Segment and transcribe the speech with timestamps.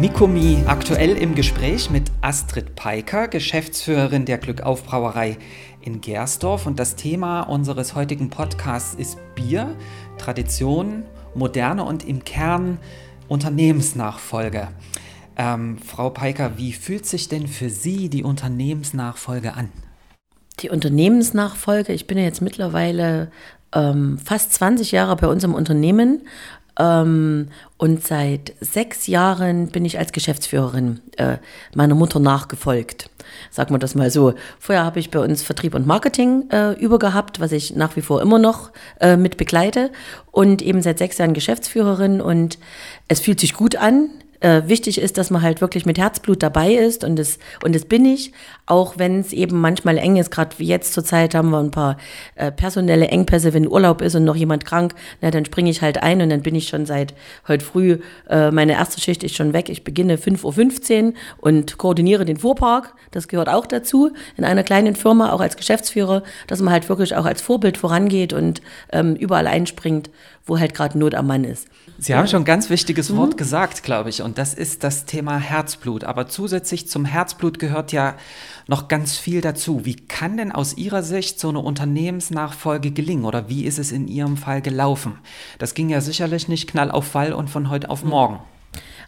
[0.00, 5.38] Nikomi aktuell im Gespräch mit Astrid Peiker, Geschäftsführerin der Glückaufbrauerei
[5.82, 6.66] in Gersdorf.
[6.66, 9.76] Und das Thema unseres heutigen Podcasts ist Bier,
[10.18, 11.04] Tradition,
[11.34, 12.78] Moderne und im Kern
[13.28, 14.68] Unternehmensnachfolge.
[15.36, 19.70] Ähm, Frau Peiker, wie fühlt sich denn für Sie die Unternehmensnachfolge an?
[20.60, 23.30] Die Unternehmensnachfolge, ich bin ja jetzt mittlerweile
[23.72, 26.22] ähm, fast 20 Jahre bei uns im Unternehmen
[26.76, 31.36] und seit sechs Jahren bin ich als Geschäftsführerin äh,
[31.74, 33.10] meiner Mutter nachgefolgt.
[33.50, 34.34] Sagen wir das mal so.
[34.58, 38.20] Vorher habe ich bei uns Vertrieb und Marketing äh, übergehabt, was ich nach wie vor
[38.20, 39.90] immer noch äh, mit begleite.
[40.30, 42.20] Und eben seit sechs Jahren Geschäftsführerin.
[42.20, 42.58] Und
[43.08, 44.10] es fühlt sich gut an
[44.44, 47.86] äh, wichtig ist, dass man halt wirklich mit Herzblut dabei ist und das, und das
[47.86, 48.32] bin ich,
[48.66, 51.70] auch wenn es eben manchmal eng ist, gerade wie jetzt zur Zeit haben wir ein
[51.70, 51.96] paar
[52.34, 56.02] äh, personelle Engpässe, wenn Urlaub ist und noch jemand krank, na, dann springe ich halt
[56.02, 57.14] ein und dann bin ich schon seit
[57.48, 57.98] heute früh,
[58.28, 62.92] äh, meine erste Schicht ist schon weg, ich beginne 5.15 Uhr und koordiniere den Fuhrpark,
[63.12, 67.16] das gehört auch dazu, in einer kleinen Firma, auch als Geschäftsführer, dass man halt wirklich
[67.16, 68.60] auch als Vorbild vorangeht und
[68.92, 70.10] ähm, überall einspringt,
[70.44, 71.68] wo halt gerade Not am Mann ist.
[71.98, 73.16] Sie haben schon ein ganz wichtiges mhm.
[73.16, 76.04] Wort gesagt, glaube ich, und das ist das Thema Herzblut.
[76.04, 78.16] Aber zusätzlich zum Herzblut gehört ja
[78.66, 79.84] noch ganz viel dazu.
[79.84, 84.08] Wie kann denn aus Ihrer Sicht so eine Unternehmensnachfolge gelingen oder wie ist es in
[84.08, 85.18] Ihrem Fall gelaufen?
[85.58, 88.40] Das ging ja sicherlich nicht knall auf Fall und von heute auf morgen.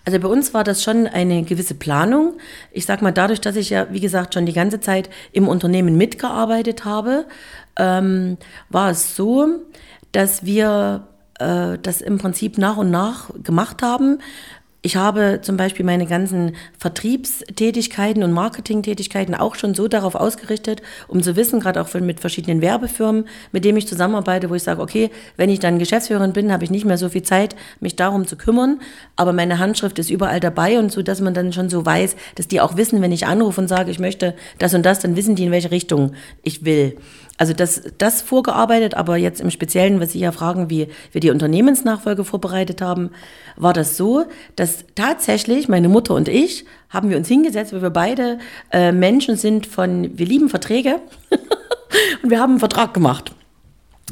[0.04, 2.34] Also bei uns war das schon eine gewisse Planung.
[2.70, 5.96] Ich sage mal, dadurch, dass ich ja, wie gesagt, schon die ganze Zeit im Unternehmen
[5.96, 7.26] mitgearbeitet habe,
[7.76, 8.38] ähm,
[8.68, 9.48] war es so,
[10.12, 14.18] dass wir äh, das im Prinzip nach und nach gemacht haben.
[14.86, 21.24] Ich habe zum Beispiel meine ganzen Vertriebstätigkeiten und Marketingtätigkeiten auch schon so darauf ausgerichtet, um
[21.24, 25.10] zu wissen, gerade auch mit verschiedenen Werbefirmen, mit denen ich zusammenarbeite, wo ich sage, okay,
[25.36, 28.36] wenn ich dann Geschäftsführerin bin, habe ich nicht mehr so viel Zeit, mich darum zu
[28.36, 28.78] kümmern,
[29.16, 32.46] aber meine Handschrift ist überall dabei und so, dass man dann schon so weiß, dass
[32.46, 35.34] die auch wissen, wenn ich anrufe und sage, ich möchte das und das, dann wissen
[35.34, 36.12] die, in welche Richtung
[36.44, 36.96] ich will.
[37.38, 41.30] Also das, das vorgearbeitet, aber jetzt im Speziellen, was Sie ja fragen, wie wir die
[41.30, 43.10] Unternehmensnachfolge vorbereitet haben,
[43.56, 44.24] war das so,
[44.56, 48.38] dass tatsächlich meine Mutter und ich haben wir uns hingesetzt, weil wir beide
[48.72, 51.00] äh, Menschen sind von, wir lieben Verträge.
[52.22, 53.35] Und wir haben einen Vertrag gemacht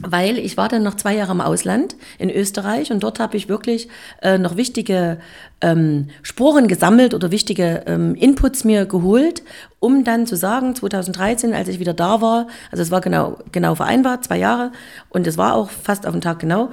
[0.03, 3.49] weil ich war dann noch zwei Jahre im Ausland in Österreich und dort habe ich
[3.49, 3.89] wirklich
[4.23, 5.19] äh, noch wichtige
[5.61, 9.43] ähm, Sporen gesammelt oder wichtige ähm, Inputs mir geholt,
[9.79, 13.77] um dann zu sagen, 2013, als ich wieder da war, also es war genau, genau
[13.77, 14.73] vereinbart, zwei Jahre
[15.11, 16.71] und es war auch fast auf den Tag genau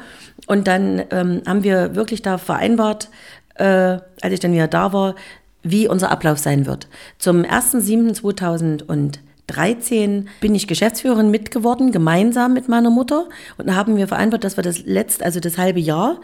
[0.48, 3.10] und dann ähm, haben wir wirklich da vereinbart,
[3.56, 5.16] äh, als ich dann wieder da war,
[5.62, 6.88] wie unser Ablauf sein wird.
[7.20, 9.20] Zum 1.7.2013
[9.52, 13.28] 13 bin ich Geschäftsführerin mitgeworden, gemeinsam mit meiner Mutter.
[13.58, 16.20] Und da haben wir vereinbart, dass wir das letzte, also das halbe Jahr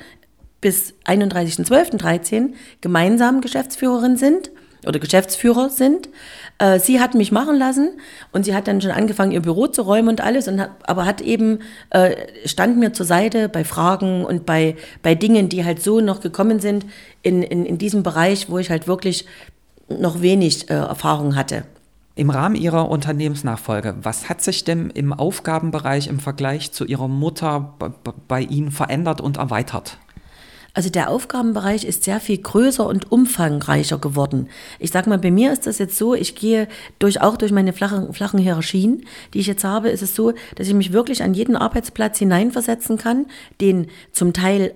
[0.62, 4.52] bis 31.12.13 gemeinsam Geschäftsführerin sind
[4.86, 6.10] oder Geschäftsführer sind.
[6.60, 8.00] Äh, sie hat mich machen lassen
[8.32, 11.06] und sie hat dann schon angefangen, ihr Büro zu räumen und alles, und hat, aber
[11.06, 11.60] hat eben,
[11.92, 12.16] äh,
[12.46, 16.60] stand mir zur Seite bei Fragen und bei, bei Dingen, die halt so noch gekommen
[16.60, 16.86] sind
[17.22, 19.26] in, in, in diesem Bereich, wo ich halt wirklich
[19.90, 21.64] noch wenig äh, Erfahrung hatte.
[22.18, 27.76] Im Rahmen Ihrer Unternehmensnachfolge, was hat sich denn im Aufgabenbereich im Vergleich zu Ihrer Mutter
[28.28, 30.00] bei Ihnen verändert und erweitert?
[30.74, 34.50] Also der Aufgabenbereich ist sehr viel größer und umfangreicher geworden.
[34.80, 36.68] Ich sage mal, bei mir ist das jetzt so, ich gehe
[36.98, 40.68] durch, auch durch meine flachen, flachen Hierarchien, die ich jetzt habe, ist es so, dass
[40.68, 43.28] ich mich wirklich an jeden Arbeitsplatz hineinversetzen kann,
[43.62, 44.74] den zum Teil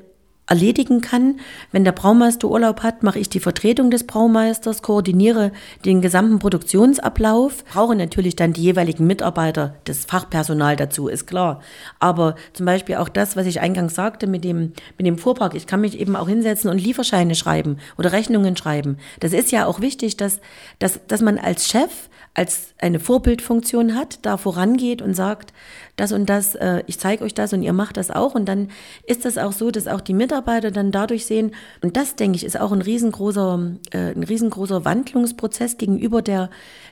[0.51, 1.39] erledigen kann.
[1.71, 5.53] Wenn der Braumeister Urlaub hat, mache ich die Vertretung des Braumeisters, koordiniere
[5.85, 11.61] den gesamten Produktionsablauf, brauche natürlich dann die jeweiligen Mitarbeiter, das Fachpersonal dazu, ist klar.
[11.99, 15.67] Aber zum Beispiel auch das, was ich eingangs sagte mit dem, mit dem Fuhrpark, ich
[15.67, 18.97] kann mich eben auch hinsetzen und Lieferscheine schreiben oder Rechnungen schreiben.
[19.21, 20.41] Das ist ja auch wichtig, dass,
[20.79, 25.53] dass, dass man als Chef als eine Vorbildfunktion hat, da vorangeht und sagt,
[25.97, 28.35] das und das, äh, ich zeige euch das und ihr macht das auch.
[28.35, 28.69] Und dann
[29.05, 32.45] ist das auch so, dass auch die Mitarbeiter dann dadurch sehen, und das, denke ich,
[32.45, 36.49] ist auch ein riesengroßer, äh, ein riesengroßer Wandlungsprozess gegenüber der,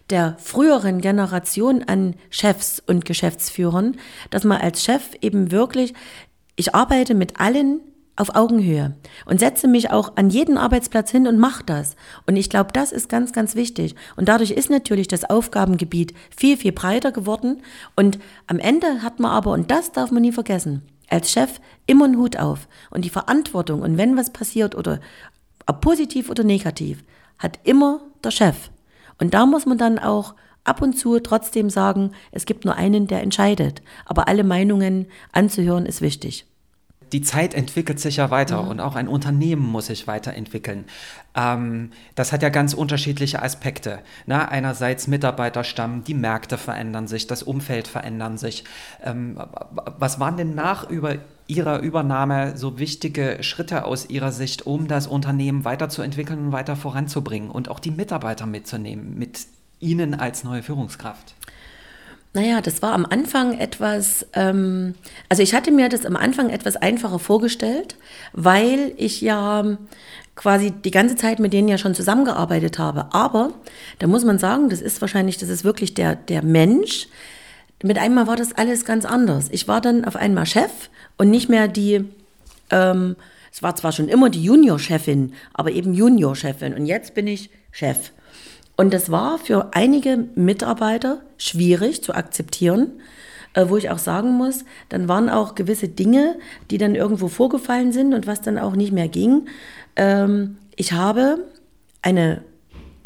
[0.10, 3.96] der früheren Generation an Chefs und Geschäftsführern,
[4.32, 5.94] dass man als Chef eben wirklich,
[6.58, 7.80] ich arbeite mit allen
[8.20, 8.96] auf Augenhöhe
[9.26, 11.96] und setze mich auch an jeden Arbeitsplatz hin und mache das.
[12.28, 13.96] Und ich glaube, das ist ganz, ganz wichtig.
[14.18, 17.62] Und dadurch ist natürlich das Aufgabengebiet viel, viel breiter geworden.
[17.96, 22.06] Und am Ende hat man aber, und das darf man nie vergessen, als Chef immer
[22.06, 22.68] einen Hut auf.
[22.90, 25.00] Und die Verantwortung, und wenn was passiert oder
[25.66, 27.04] ob positiv oder negativ,
[27.38, 28.70] hat immer der Chef.
[29.18, 33.08] Und da muss man dann auch ab und zu trotzdem sagen, es gibt nur einen,
[33.08, 33.82] der entscheidet.
[34.06, 36.49] Aber alle Meinungen anzuhören ist wichtig
[37.12, 38.70] die Zeit entwickelt sich ja weiter mhm.
[38.70, 40.86] und auch ein Unternehmen muss sich weiterentwickeln.
[41.36, 44.00] Ähm, das hat ja ganz unterschiedliche Aspekte.
[44.26, 44.50] Na, ne?
[44.50, 48.64] einerseits Mitarbeiterstamm, die Märkte verändern sich, das Umfeld verändern sich.
[49.04, 49.40] Ähm,
[49.98, 51.16] was waren denn nach über
[51.48, 57.50] Ihrer Übernahme so wichtige Schritte aus Ihrer Sicht, um das Unternehmen weiterzuentwickeln und weiter voranzubringen
[57.50, 59.48] und auch die Mitarbeiter mitzunehmen, mit
[59.80, 61.34] Ihnen als neue Führungskraft?
[62.34, 64.94] Naja, das war am Anfang etwas, ähm,
[65.30, 67.96] also ich hatte mir das am Anfang etwas einfacher vorgestellt,
[68.34, 69.78] weil ich ja
[70.36, 73.08] quasi die ganze Zeit mit denen ja schon zusammengearbeitet habe.
[73.14, 73.52] Aber
[73.98, 77.08] da muss man sagen, das ist wahrscheinlich, das ist wirklich der, der Mensch.
[77.82, 79.48] Mit einmal war das alles ganz anders.
[79.52, 82.06] Ich war dann auf einmal Chef und nicht mehr die,
[82.70, 83.16] ähm,
[83.52, 86.76] es war zwar schon immer die Junior-Chefin, aber eben Junior-Chefin.
[86.76, 88.12] Und jetzt bin ich Chef.
[88.80, 93.02] Und das war für einige Mitarbeiter schwierig zu akzeptieren,
[93.54, 96.38] äh, wo ich auch sagen muss, dann waren auch gewisse Dinge,
[96.72, 99.50] die dann irgendwo vorgefallen sind und was dann auch nicht mehr ging.
[99.98, 101.44] Ähm, ich habe
[102.02, 102.42] eine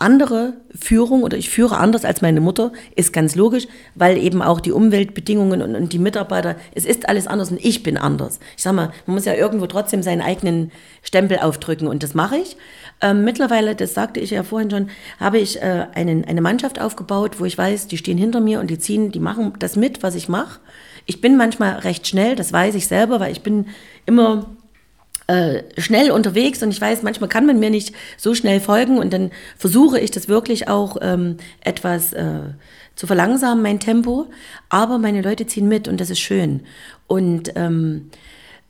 [0.04, 4.60] andere Führung oder ich führe anders als meine Mutter, ist ganz logisch, weil eben auch
[4.60, 8.40] die Umweltbedingungen und, und, die Mitarbeiter, es ist alles anders und ich bin anders.
[8.58, 10.72] Ich sag mal, man muss ja irgendwo trotzdem seinen eigenen
[11.02, 12.58] Stempel aufdrücken und das mache ich.
[13.02, 14.90] Ähm, mittlerweile, das sagte ich ja vorhin schon,
[15.20, 18.70] habe ich äh, einen, eine Mannschaft aufgebaut, wo ich weiß, die stehen hinter mir und
[18.70, 20.60] die ziehen, die machen das mit, was ich mache.
[21.06, 23.68] Ich bin manchmal recht schnell, das weiß ich selber, weil ich bin
[24.06, 24.50] immer
[25.34, 29.12] äh, schnell unterwegs und ich weiß, manchmal kann man mir nicht so schnell folgen und
[29.14, 32.40] dann versuche ich das wirklich auch ähm, etwas äh,
[32.96, 34.28] zu verlangsamen, mein Tempo.
[34.70, 36.62] Aber meine Leute ziehen mit und das ist schön.
[37.08, 38.12] Und ähm,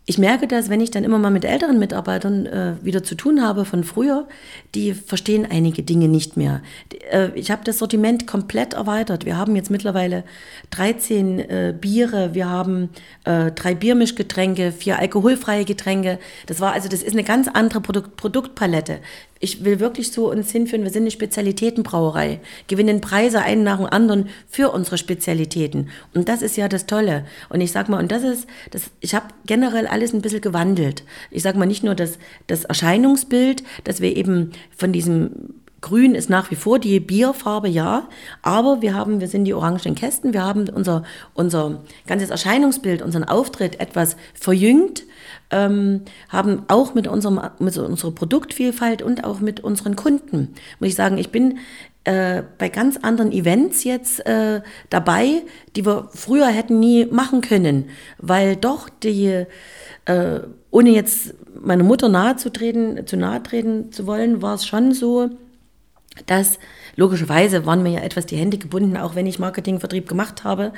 [0.05, 3.41] ich merke das, wenn ich dann immer mal mit älteren Mitarbeitern äh, wieder zu tun
[3.41, 4.27] habe von früher,
[4.75, 6.61] die verstehen einige Dinge nicht mehr.
[7.09, 9.25] Äh, ich habe das Sortiment komplett erweitert.
[9.25, 10.25] Wir haben jetzt mittlerweile
[10.71, 12.89] 13 äh, Biere, wir haben
[13.23, 16.19] äh, drei Biermischgetränke, vier alkoholfreie Getränke.
[16.47, 19.00] Das war also, das ist eine ganz andere Produkt Produktpalette
[19.44, 23.88] ich will wirklich so uns hinführen, wir sind eine Spezialitätenbrauerei, gewinnen Preise einen nach dem
[23.88, 25.90] anderen für unsere Spezialitäten.
[26.13, 27.25] Und das ist ja das Tolle.
[27.50, 31.04] Und ich sag mal, und das ist, das, ich habe generell alles ein bisschen gewandelt.
[31.30, 35.31] Ich sag mal nicht nur das, das Erscheinungsbild, dass wir eben von diesem
[35.83, 38.07] Grün ist nach wie vor die Bierfarbe, ja.
[38.41, 41.03] Aber wir haben, wir sind die orangenen Kästen, wir haben unser,
[41.35, 45.03] unser ganzes Erscheinungsbild, unseren Auftritt etwas verjüngt
[45.53, 50.95] ähm, haben auch mit, unserem, mit unserer Produktvielfalt und auch mit unseren Kunden, muss ich
[50.95, 51.59] sagen, ich bin
[52.06, 55.44] äh, bei ganz anderen Events jetzt äh, dabei,
[55.75, 57.86] die wir früher hätten nie machen können,
[58.18, 59.45] weil doch die,
[60.06, 60.39] äh,
[60.71, 64.91] ohne jetzt meiner Mutter nahe zu treten, zu nahe treten zu wollen, war es schon
[64.94, 65.29] so,
[66.25, 66.60] dass
[66.95, 70.74] logischerweise waren mir ja etwas die Hände gebunden, auch wenn ich Marketingvertrieb gemacht habe,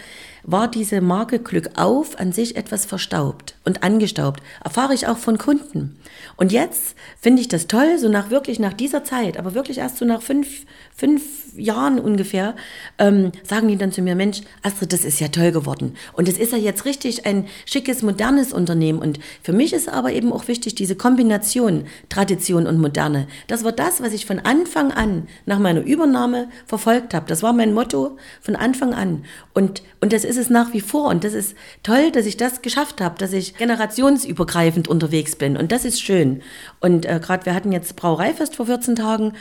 [0.46, 4.42] war diese Marke Glück auf an sich etwas verstaubt und angestaubt.
[4.64, 5.98] Erfahre ich auch von Kunden.
[6.38, 9.98] Und jetzt finde ich das toll, so nach wirklich nach dieser Zeit, aber wirklich erst
[9.98, 10.66] so nach fünf,
[10.96, 11.24] fünf
[11.56, 12.56] Jahren ungefähr,
[12.98, 15.96] ähm, sagen die dann zu mir, Mensch, Astrid, das ist ja toll geworden.
[16.14, 19.00] Und es ist ja jetzt richtig ein schickes, modernes Unternehmen.
[19.00, 23.28] Und für mich ist aber eben auch wichtig, diese Kombination Tradition und Moderne.
[23.48, 27.28] Das war das, was ich von Anfang an nach meiner Übernahme verfolgt habe.
[27.28, 29.24] Das war mein Motto von Anfang an.
[29.54, 31.10] Und, und das ist es nach wie vor.
[31.10, 35.58] Und das ist toll, dass ich das geschafft habe, dass ich generationsübergreifend unterwegs bin.
[35.58, 36.42] Und das ist schön.
[36.80, 39.34] Und äh, gerade wir hatten jetzt Brauereifest vor 14 Tagen.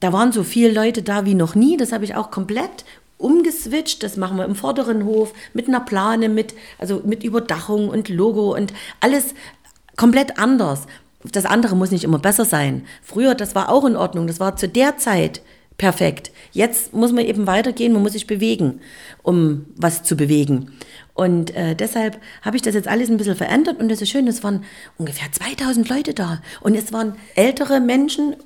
[0.00, 1.76] Da waren so viele Leute da wie noch nie.
[1.76, 2.84] Das habe ich auch komplett
[3.16, 4.02] umgeswitcht.
[4.02, 8.54] Das machen wir im vorderen Hof mit einer Plane, mit, also mit Überdachung und Logo
[8.54, 9.34] und alles
[9.96, 10.86] komplett anders.
[11.24, 12.86] Das andere muss nicht immer besser sein.
[13.02, 14.26] Früher, das war auch in Ordnung.
[14.26, 15.42] Das war zu der Zeit
[15.78, 16.32] perfekt.
[16.52, 18.80] Jetzt muss man eben weitergehen, man muss sich bewegen,
[19.22, 20.72] um was zu bewegen.
[21.14, 24.26] Und äh, deshalb habe ich das jetzt alles ein bisschen verändert und das ist schön,
[24.28, 24.64] es waren
[24.98, 28.36] ungefähr 2000 Leute da und es waren ältere Menschen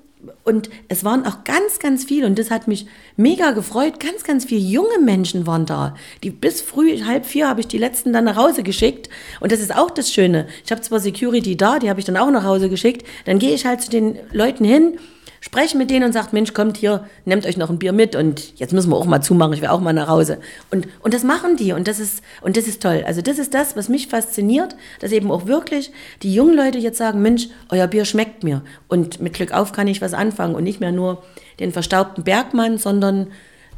[0.44, 2.86] und es waren auch ganz, ganz viele, und das hat mich
[3.16, 5.96] mega gefreut, ganz, ganz viele junge Menschen waren da.
[6.22, 9.08] Die bis früh, halb vier, habe ich die letzten dann nach Hause geschickt.
[9.40, 10.46] Und das ist auch das Schöne.
[10.64, 13.04] Ich habe zwar Security da, die habe ich dann auch nach Hause geschickt.
[13.24, 14.98] Dann gehe ich halt zu den Leuten hin
[15.42, 18.58] spreche mit denen und sagt, Mensch, kommt hier, nehmt euch noch ein Bier mit und
[18.58, 20.38] jetzt müssen wir auch mal zumachen, ich will auch mal nach Hause.
[20.70, 23.02] Und, und das machen die und das, ist, und das ist toll.
[23.04, 25.90] Also das ist das, was mich fasziniert, dass eben auch wirklich
[26.22, 29.88] die jungen Leute jetzt sagen, Mensch, euer Bier schmeckt mir und mit Glück auf kann
[29.88, 31.24] ich was anfangen und nicht mehr nur
[31.58, 33.26] den verstaubten Bergmann, sondern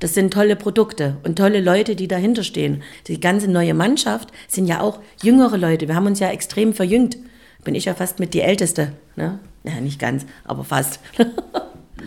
[0.00, 2.82] das sind tolle Produkte und tolle Leute, die dahinter stehen.
[3.06, 5.88] Die ganze neue Mannschaft sind ja auch jüngere Leute.
[5.88, 7.16] Wir haben uns ja extrem verjüngt.
[7.64, 8.92] Bin ich ja fast mit die Älteste.
[9.16, 9.40] Ne?
[9.64, 11.00] Ja, nicht ganz, aber fast.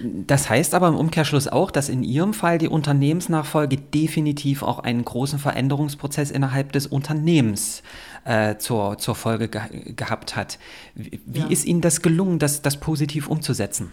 [0.04, 5.04] Das heißt aber im Umkehrschluss auch, dass in Ihrem Fall die Unternehmensnachfolge definitiv auch einen
[5.04, 7.84] großen Veränderungsprozess innerhalb des Unternehmens
[8.26, 9.62] äh, zur, zur Folge ge
[9.96, 10.60] gehabt hat.
[10.94, 11.48] Wie, ja.
[11.48, 13.92] ist Ihnen das gelungen, das, das positiv umzusetzen?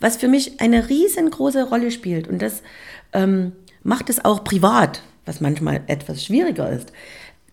[0.00, 2.62] Was für mich eine riesengroße Rolle spielt und das
[3.12, 6.92] ähm, macht es auch privat, was manchmal etwas schwieriger ist.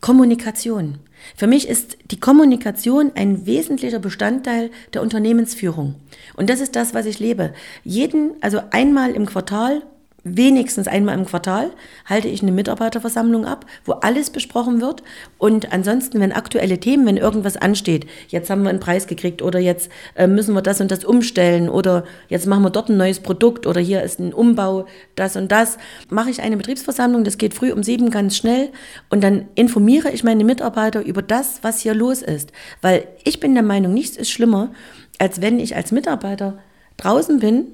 [0.05, 0.99] Kommunikation.
[1.35, 5.95] Für mich ist die Kommunikation ein wesentlicher Bestandteil der Unternehmensführung.
[6.35, 7.55] Und das ist das, was ich lebe.
[7.83, 9.81] Jeden, also einmal im Quartal
[10.25, 11.71] wenigstens einmal im Quartal
[12.03, 15.03] halte ich eine Mitarbeiterversammlung ab, wo alles besprochen wird.
[15.37, 19.59] Und ansonsten, wenn aktuelle Themen, wenn irgendwas ansteht, jetzt haben wir einen Preis gekriegt oder
[19.59, 23.19] jetzt äh, müssen wir das und das umstellen oder jetzt machen wir dort ein neues
[23.19, 25.77] Produkt oder hier ist ein Umbau, das und das,
[26.09, 28.69] mache ich eine Betriebsversammlung, das geht früh um sieben ganz schnell
[29.09, 32.51] und dann informiere ich meine Mitarbeiter über das, was hier los ist.
[32.81, 34.71] Weil ich bin der Meinung, nichts ist schlimmer,
[35.19, 36.57] als wenn ich als Mitarbeiter
[36.97, 37.67] draußen bin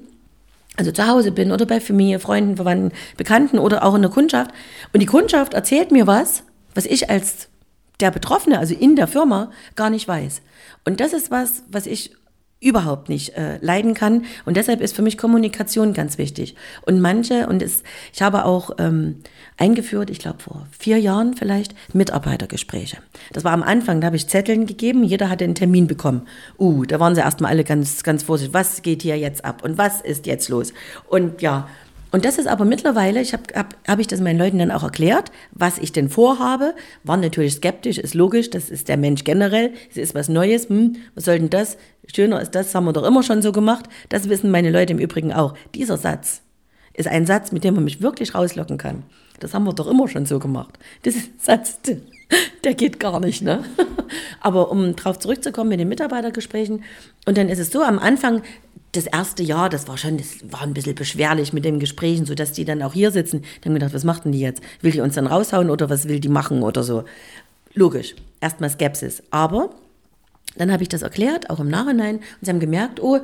[0.76, 4.50] also zu Hause bin oder bei Familie, Freunden, Verwandten, Bekannten oder auch in der Kundschaft
[4.92, 7.48] und die Kundschaft erzählt mir was, was ich als
[8.00, 10.42] der Betroffene, also in der Firma, gar nicht weiß.
[10.84, 12.12] Und das ist was, was ich
[12.62, 14.24] überhaupt nicht äh, leiden kann.
[14.44, 16.54] Und deshalb ist für mich Kommunikation ganz wichtig.
[16.86, 19.16] Und manche, und es, ich habe auch ähm,
[19.58, 22.98] eingeführt, ich glaube vor vier Jahren vielleicht, Mitarbeitergespräche.
[23.32, 26.22] Das war am Anfang, da habe ich Zetteln gegeben, jeder hatte einen Termin bekommen.
[26.58, 29.76] Uh, da waren sie erstmal alle ganz, ganz vorsichtig, was geht hier jetzt ab und
[29.76, 30.72] was ist jetzt los?
[31.08, 31.68] Und ja,
[32.12, 34.82] und das ist aber mittlerweile, ich habe hab, hab ich das meinen Leuten dann auch
[34.82, 39.72] erklärt, was ich denn vorhabe, waren natürlich skeptisch, ist logisch, das ist der Mensch generell,
[39.90, 41.78] es ist was Neues, hm, was soll denn das?
[42.12, 43.86] Schöner ist das, haben wir doch immer schon so gemacht.
[44.08, 45.54] Das wissen meine Leute im Übrigen auch.
[45.74, 46.42] Dieser Satz
[46.94, 49.04] ist ein Satz, mit dem man mich wirklich rauslocken kann.
[49.40, 50.78] Das haben wir doch immer schon so gemacht.
[51.02, 51.78] Das Satz,
[52.64, 53.64] der geht gar nicht, ne?
[54.40, 56.84] Aber um drauf zurückzukommen mit den Mitarbeitergesprächen,
[57.26, 58.42] und dann ist es so, am Anfang
[58.92, 62.34] das erste Jahr, das war schon, das war ein bisschen beschwerlich mit den Gesprächen, so
[62.34, 63.42] dass die dann auch hier sitzen.
[63.42, 64.62] Die haben gedacht, was macht denn die jetzt?
[64.82, 67.04] Will die uns dann raushauen oder was will die machen oder so?
[67.74, 68.14] Logisch.
[68.40, 69.22] Erstmal Skepsis.
[69.30, 69.70] Aber
[70.56, 73.20] dann habe ich das erklärt, auch im Nachhinein, und sie haben gemerkt, oh,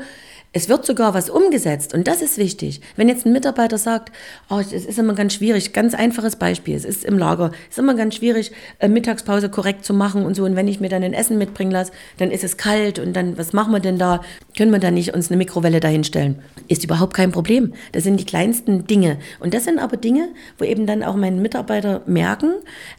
[0.53, 2.81] es wird sogar was umgesetzt und das ist wichtig.
[2.97, 4.13] Wenn jetzt ein Mitarbeiter sagt,
[4.49, 7.79] oh, es ist immer ganz schwierig, ganz einfaches Beispiel, es ist im Lager, es ist
[7.79, 11.03] immer ganz schwierig, äh, Mittagspause korrekt zu machen und so und wenn ich mir dann
[11.03, 14.23] ein Essen mitbringen lasse, dann ist es kalt und dann, was machen wir denn da?
[14.57, 16.41] Können wir da nicht uns eine Mikrowelle dahinstellen?
[16.67, 17.75] Ist überhaupt kein Problem.
[17.93, 19.19] Das sind die kleinsten Dinge.
[19.41, 22.55] Und das sind aber Dinge, wo eben dann auch meine Mitarbeiter merken,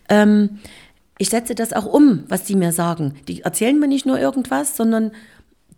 [0.08, 0.60] ähm,
[1.20, 3.14] ich setze das auch um, was die mir sagen.
[3.28, 5.12] Die erzählen mir nicht nur irgendwas, sondern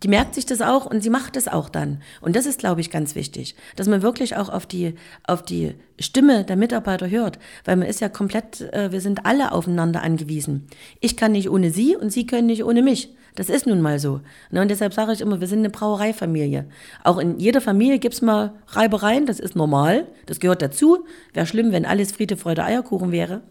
[0.02, 2.00] die merkt sich das auch und sie macht es auch dann.
[2.20, 4.94] Und das ist, glaube ich, ganz wichtig, dass man wirklich auch auf die,
[5.24, 9.52] auf die Stimme der Mitarbeiter hört, weil man ist ja komplett, äh, wir sind alle
[9.52, 10.68] aufeinander angewiesen.
[11.00, 13.14] Ich kann nicht ohne sie und sie können nicht ohne mich.
[13.34, 14.20] Das ist nun mal so.
[14.50, 16.66] Ne, und deshalb sage ich immer, wir sind eine Brauereifamilie.
[17.02, 21.06] Auch in jeder Familie gibt es mal Reibereien, das ist normal, das gehört dazu.
[21.32, 23.42] Wäre schlimm, wenn alles Friede, Freude, Eierkuchen wäre.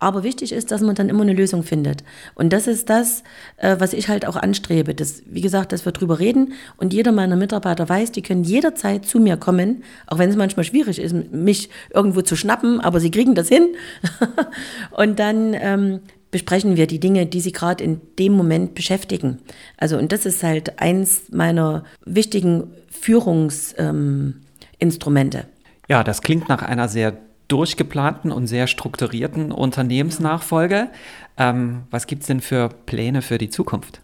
[0.00, 2.04] Aber wichtig ist, dass man dann immer eine Lösung findet.
[2.36, 3.24] Und das ist das,
[3.56, 4.94] äh, was ich halt auch anstrebe.
[4.94, 9.04] Das, wie gesagt, dass wir drüber reden und jeder meiner Mitarbeiter weiß, die können jederzeit
[9.04, 13.10] zu mir kommen, auch wenn es manchmal schwierig ist, mich irgendwo zu schnappen, aber sie
[13.10, 13.74] kriegen das hin.
[14.92, 16.00] und dann ähm,
[16.30, 19.38] besprechen wir die Dinge, die sie gerade in dem Moment beschäftigen.
[19.76, 25.38] Also, und das ist halt eins meiner wichtigen Führungsinstrumente.
[25.38, 25.44] Ähm,
[25.88, 27.16] ja, das klingt nach einer sehr
[27.48, 30.88] durchgeplanten und sehr strukturierten Unternehmensnachfolge.
[31.36, 34.00] Ähm, was gibt es denn für Pläne für die Zukunft?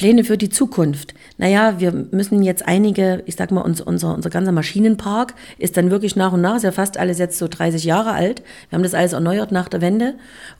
[0.00, 1.12] Pläne für die Zukunft.
[1.36, 5.90] Naja, wir müssen jetzt einige, ich sag mal, unser, unser, unser ganzer Maschinenpark ist dann
[5.90, 8.42] wirklich nach und nach, ist ja fast alles jetzt so 30 Jahre alt.
[8.70, 10.14] Wir haben das alles erneuert nach der Wende.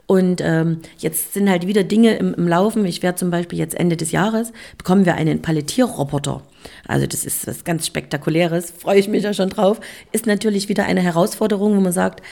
[0.07, 2.85] Und ähm, jetzt sind halt wieder Dinge im, im Laufen.
[2.85, 6.43] Ich werde zum Beispiel jetzt Ende des Jahres, bekommen wir einen Palettierroboter.
[6.87, 9.81] Also das ist was ganz Spektakuläres, freue ich mich ja schon drauf.
[10.13, 12.23] Ist natürlich wieder eine Herausforderung, wo man sagt,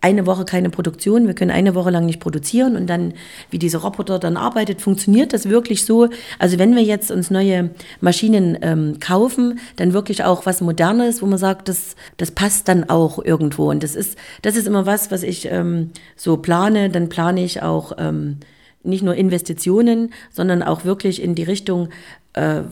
[0.00, 3.12] eine Woche keine Produktion, wir können eine Woche lang nicht produzieren und dann,
[3.50, 6.08] wie dieser Roboter dann arbeitet, funktioniert das wirklich so.
[6.38, 11.26] Also wenn wir jetzt uns neue Maschinen ähm, kaufen, dann wirklich auch was Modernes, wo
[11.26, 13.68] man sagt, das, das passt dann auch irgendwo.
[13.68, 16.88] Und das ist, das ist immer was, was ich ähm, so plane.
[16.88, 18.38] Dann plane ich auch ähm,
[18.82, 21.90] nicht nur Investitionen, sondern auch wirklich in die Richtung,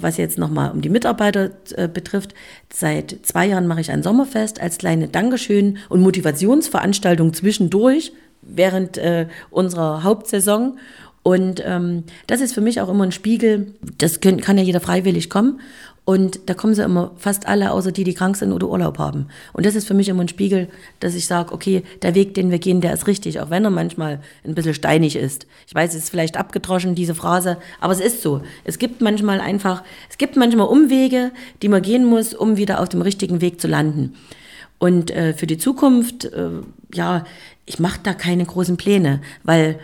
[0.00, 2.34] was jetzt nochmal um die Mitarbeiter äh, betrifft.
[2.72, 8.12] Seit zwei Jahren mache ich ein Sommerfest als kleine Dankeschön und Motivationsveranstaltung zwischendurch
[8.42, 10.78] während äh, unserer Hauptsaison.
[11.22, 13.74] Und ähm, das ist für mich auch immer ein Spiegel.
[13.98, 15.60] Das können, kann ja jeder freiwillig kommen.
[16.08, 19.26] Und da kommen sie immer fast alle, außer die, die krank sind oder Urlaub haben.
[19.52, 20.68] Und das ist für mich immer ein Spiegel,
[21.00, 23.70] dass ich sage, okay, der Weg, den wir gehen, der ist richtig, auch wenn er
[23.70, 25.46] manchmal ein bisschen steinig ist.
[25.66, 28.40] Ich weiß, es ist vielleicht abgedroschen, diese Phrase, aber es ist so.
[28.64, 32.88] Es gibt manchmal einfach, es gibt manchmal Umwege, die man gehen muss, um wieder auf
[32.88, 34.14] dem richtigen Weg zu landen.
[34.78, 36.48] Und äh, für die Zukunft, äh,
[36.94, 37.24] ja,
[37.66, 39.78] ich mache da keine großen Pläne, weil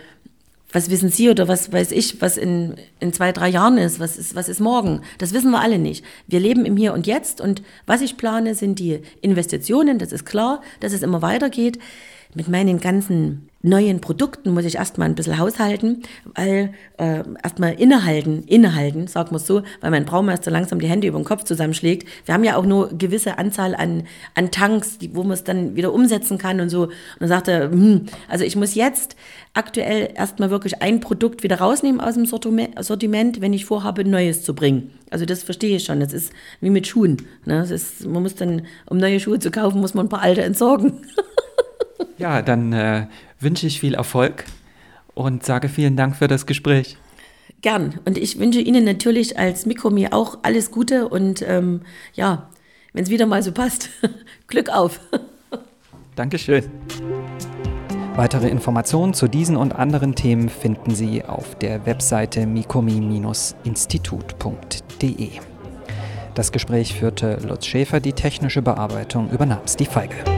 [0.75, 4.17] was wissen Sie oder was weiß ich, was in, in zwei, drei Jahren ist, was
[4.17, 5.01] ist, was ist morgen?
[5.17, 6.03] Das wissen wir alle nicht.
[6.27, 10.25] Wir leben im Hier und Jetzt und was ich plane, sind die Investitionen, das ist
[10.25, 11.79] klar, dass es immer weitergeht.
[12.33, 16.03] Mit meinen ganzen neuen Produkten muss ich erstmal ein bisschen haushalten,
[16.35, 21.19] weil äh, erstmal innehalten, innehalten, wir es so, weil mein Braumeister langsam die Hände über
[21.19, 22.07] den Kopf zusammenschlägt.
[22.25, 24.03] Wir haben ja auch nur gewisse Anzahl an,
[24.35, 26.83] an Tanks, die, wo man es dann wieder umsetzen kann und so.
[26.83, 29.15] Und dann sagt er, hm, also ich muss jetzt
[29.53, 34.53] aktuell erstmal wirklich ein Produkt wieder rausnehmen aus dem Sortiment, wenn ich vorhabe, Neues zu
[34.53, 34.91] bringen.
[35.09, 35.99] Also das verstehe ich schon.
[35.99, 36.31] Das ist
[36.61, 37.17] wie mit Schuhen.
[37.45, 37.59] Ne?
[37.59, 40.43] Das ist, man muss dann, um neue Schuhe zu kaufen, muss man ein paar alte
[40.43, 41.01] entsorgen.
[42.17, 43.07] ja, dann äh,
[43.39, 44.45] wünsche ich viel Erfolg
[45.13, 46.97] und sage vielen Dank für das Gespräch.
[47.61, 47.99] Gern.
[48.05, 51.81] Und ich wünsche Ihnen natürlich als Mikromi auch alles Gute und ähm,
[52.13, 52.49] ja,
[52.93, 53.89] wenn es wieder mal so passt,
[54.47, 54.99] Glück auf.
[56.15, 56.63] Dankeschön.
[58.15, 65.29] Weitere Informationen zu diesen und anderen Themen finden Sie auf der Webseite mikomi-institut.de.
[66.33, 70.34] Das Gespräch führte Lutz Schäfer, die technische Bearbeitung übernahm Steve Feige.